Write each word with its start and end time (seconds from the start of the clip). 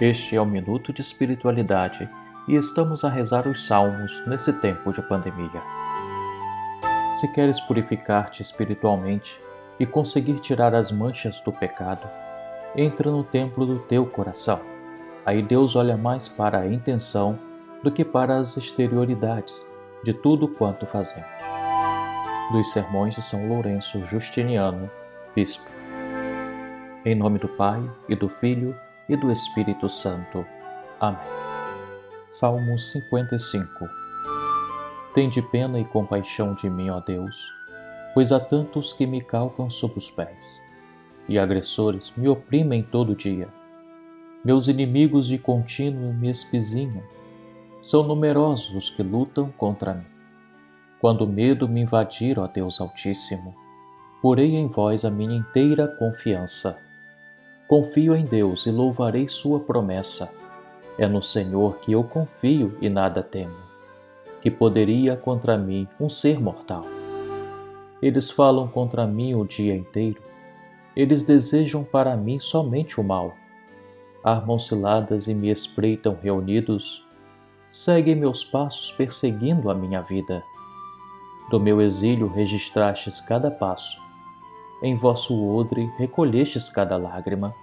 Este 0.00 0.34
é 0.34 0.40
o 0.40 0.46
Minuto 0.46 0.94
de 0.94 1.02
Espiritualidade 1.02 2.08
e 2.48 2.56
estamos 2.56 3.04
a 3.04 3.10
rezar 3.10 3.46
os 3.46 3.66
Salmos 3.66 4.26
nesse 4.26 4.50
tempo 4.58 4.90
de 4.90 5.02
pandemia. 5.02 5.62
Se 7.12 7.30
queres 7.34 7.60
purificar-te 7.60 8.40
espiritualmente 8.40 9.38
e 9.78 9.84
conseguir 9.84 10.40
tirar 10.40 10.74
as 10.74 10.90
manchas 10.90 11.42
do 11.42 11.52
pecado, 11.52 12.08
entra 12.74 13.10
no 13.10 13.22
templo 13.22 13.66
do 13.66 13.78
teu 13.78 14.06
coração. 14.06 14.62
Aí 15.26 15.42
Deus 15.42 15.76
olha 15.76 15.98
mais 15.98 16.28
para 16.28 16.60
a 16.60 16.66
intenção 16.66 17.38
do 17.84 17.92
que 17.92 18.02
para 18.02 18.36
as 18.36 18.56
exterioridades 18.56 19.70
de 20.02 20.14
tudo 20.14 20.48
quanto 20.48 20.86
fazemos. 20.86 21.28
Dos 22.50 22.72
Sermões 22.72 23.16
de 23.16 23.20
São 23.20 23.46
Lourenço 23.46 24.06
Justiniano, 24.06 24.90
Bispo. 25.34 25.70
Em 27.04 27.14
nome 27.14 27.38
do 27.38 27.48
Pai 27.48 27.82
e 28.08 28.16
do 28.16 28.30
Filho 28.30 28.74
e 29.10 29.16
do 29.16 29.28
Espírito 29.28 29.88
Santo. 29.88 30.46
Amém. 31.00 31.18
Salmo 32.24 32.78
55 32.78 33.88
Tende 35.12 35.42
pena 35.42 35.80
e 35.80 35.84
compaixão 35.84 36.54
de 36.54 36.70
mim, 36.70 36.90
ó 36.90 37.00
Deus, 37.00 37.52
pois 38.14 38.30
há 38.30 38.38
tantos 38.38 38.92
que 38.92 39.08
me 39.08 39.20
calcam 39.20 39.68
sob 39.68 39.94
os 39.98 40.12
pés, 40.12 40.62
e 41.28 41.40
agressores 41.40 42.12
me 42.16 42.28
oprimem 42.28 42.84
todo 42.84 43.16
dia. 43.16 43.48
Meus 44.44 44.68
inimigos 44.68 45.26
de 45.26 45.38
contínuo 45.38 46.14
me 46.14 46.30
espizinham, 46.30 47.02
são 47.82 48.04
numerosos 48.04 48.76
os 48.76 48.90
que 48.90 49.02
lutam 49.02 49.50
contra 49.58 49.94
mim. 49.94 50.06
Quando 51.00 51.22
o 51.22 51.28
medo 51.28 51.68
me 51.68 51.80
invadir, 51.80 52.38
ó 52.38 52.46
Deus 52.46 52.80
Altíssimo, 52.80 53.56
porei 54.22 54.54
em 54.54 54.68
vós 54.68 55.04
a 55.04 55.10
minha 55.10 55.36
inteira 55.36 55.88
confiança 55.98 56.89
Confio 57.70 58.16
em 58.16 58.24
Deus 58.24 58.66
e 58.66 58.70
louvarei 58.72 59.28
Sua 59.28 59.60
promessa. 59.60 60.36
É 60.98 61.06
no 61.06 61.22
Senhor 61.22 61.78
que 61.78 61.92
eu 61.92 62.02
confio 62.02 62.76
e 62.80 62.88
nada 62.88 63.22
temo. 63.22 63.54
Que 64.42 64.50
poderia 64.50 65.16
contra 65.16 65.56
mim 65.56 65.86
um 66.00 66.10
ser 66.10 66.40
mortal? 66.40 66.84
Eles 68.02 68.28
falam 68.28 68.66
contra 68.66 69.06
mim 69.06 69.36
o 69.36 69.44
dia 69.44 69.72
inteiro. 69.72 70.20
Eles 70.96 71.22
desejam 71.22 71.84
para 71.84 72.16
mim 72.16 72.40
somente 72.40 73.00
o 73.00 73.04
mal. 73.04 73.34
Armam 74.24 74.58
ciladas 74.58 75.28
e 75.28 75.34
me 75.34 75.48
espreitam 75.48 76.18
reunidos. 76.20 77.06
Seguem 77.68 78.16
meus 78.16 78.42
passos 78.42 78.90
perseguindo 78.90 79.70
a 79.70 79.76
minha 79.76 80.02
vida. 80.02 80.42
Do 81.48 81.60
meu 81.60 81.80
exílio 81.80 82.26
registrastes 82.26 83.20
cada 83.20 83.48
passo 83.48 84.09
em 84.82 84.96
vosso 84.96 85.46
odre 85.46 85.90
recolhestes 85.98 86.68
cada 86.70 86.96
lágrima, 86.96 87.54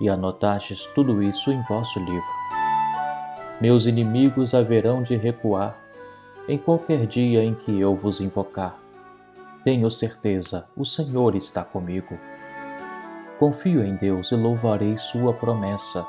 e 0.00 0.08
anotastes 0.08 0.86
tudo 0.94 1.22
isso 1.22 1.50
em 1.50 1.60
vosso 1.62 1.98
livro. 1.98 2.38
Meus 3.60 3.86
inimigos 3.86 4.54
haverão 4.54 5.02
de 5.02 5.16
recuar 5.16 5.76
em 6.48 6.56
qualquer 6.56 7.06
dia 7.06 7.42
em 7.42 7.54
que 7.54 7.78
eu 7.78 7.94
vos 7.96 8.20
invocar. 8.20 8.78
Tenho 9.64 9.90
certeza, 9.90 10.68
o 10.76 10.84
Senhor 10.84 11.34
está 11.34 11.64
comigo. 11.64 12.18
Confio 13.38 13.84
em 13.84 13.96
Deus 13.96 14.30
e 14.32 14.36
louvarei 14.36 14.96
Sua 14.96 15.34
promessa. 15.34 16.06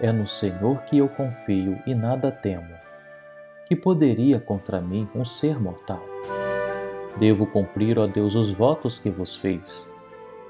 É 0.00 0.12
no 0.12 0.26
Senhor 0.26 0.82
que 0.82 0.98
eu 0.98 1.08
confio 1.08 1.78
e 1.86 1.94
nada 1.94 2.30
temo. 2.30 2.74
Que 3.66 3.74
poderia 3.74 4.38
contra 4.38 4.80
mim 4.80 5.08
um 5.14 5.24
ser 5.24 5.58
mortal? 5.58 6.02
Devo 7.16 7.46
cumprir, 7.46 7.98
ó 7.98 8.06
Deus, 8.06 8.34
os 8.34 8.50
votos 8.50 8.98
que 8.98 9.08
vos 9.08 9.36
fiz, 9.36 9.94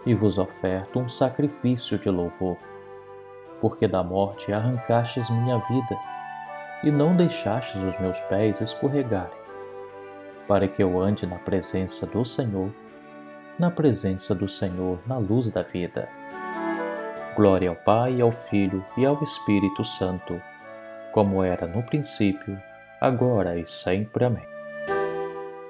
e 0.06 0.14
vos 0.14 0.38
oferto 0.38 0.98
um 0.98 1.08
sacrifício 1.08 1.98
de 1.98 2.08
louvor, 2.08 2.56
porque 3.60 3.86
da 3.86 4.02
morte 4.02 4.52
arrancastes 4.52 5.28
minha 5.28 5.58
vida, 5.58 5.98
e 6.82 6.90
não 6.90 7.14
deixastes 7.14 7.82
os 7.82 7.98
meus 7.98 8.20
pés 8.22 8.60
escorregarem, 8.60 9.38
para 10.48 10.66
que 10.66 10.82
eu 10.82 10.98
ande 11.00 11.26
na 11.26 11.36
presença 11.36 12.06
do 12.06 12.24
Senhor, 12.24 12.70
na 13.58 13.70
presença 13.70 14.34
do 14.34 14.48
Senhor, 14.48 14.98
na 15.06 15.18
luz 15.18 15.50
da 15.50 15.62
vida. 15.62 16.08
Glória 17.36 17.68
ao 17.68 17.76
Pai, 17.76 18.20
ao 18.20 18.32
Filho 18.32 18.84
e 18.96 19.04
ao 19.04 19.22
Espírito 19.22 19.84
Santo, 19.84 20.40
como 21.12 21.42
era 21.42 21.66
no 21.66 21.82
princípio, 21.82 22.58
agora 23.00 23.58
e 23.58 23.66
sempre. 23.66 24.24
Amém. 24.24 24.46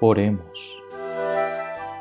Oremos. 0.01 0.84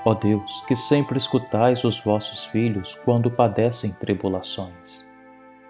Ó 0.05 0.13
Deus, 0.13 0.61
que 0.63 0.75
sempre 0.75 1.17
escutais 1.17 1.83
os 1.83 1.99
vossos 1.99 2.45
filhos 2.45 2.95
quando 3.05 3.31
padecem 3.31 3.93
tribulações. 3.95 5.11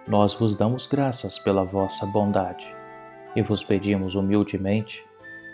Nós 0.09 0.35
vos 0.35 0.57
damos 0.57 0.87
graças 0.87 1.39
pela 1.39 1.65
vossa 1.65 2.05
bondade 2.07 2.67
e 3.37 3.43
vos 3.43 3.63
pedimos 3.63 4.17
humildemente 4.17 5.05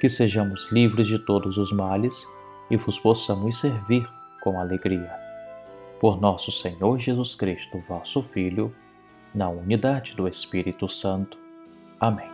que 0.00 0.08
sejamos 0.08 0.72
livres 0.72 1.06
de 1.06 1.18
todos 1.18 1.58
os 1.58 1.70
males 1.72 2.26
e 2.70 2.76
vos 2.76 2.98
possamos 2.98 3.60
servir 3.60 4.08
com 4.42 4.58
alegria. 4.58 5.14
Por 6.00 6.18
nosso 6.18 6.50
Senhor 6.50 6.98
Jesus 6.98 7.34
Cristo, 7.34 7.78
vosso 7.86 8.22
Filho, 8.22 8.74
na 9.34 9.48
unidade 9.50 10.16
do 10.16 10.26
Espírito 10.26 10.88
Santo. 10.88 11.38
Amém. 12.00 12.30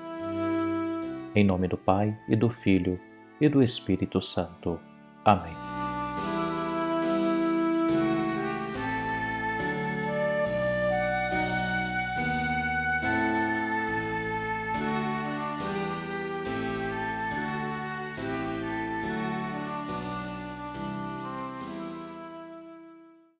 Em 1.35 1.45
nome 1.45 1.67
do 1.67 1.77
Pai 1.77 2.17
e 2.29 2.37
do 2.37 2.49
Filho 2.49 3.01
e 3.41 3.49
do 3.49 3.61
Espírito 3.61 4.23
Santo. 4.23 4.79
Amém. 5.25 5.66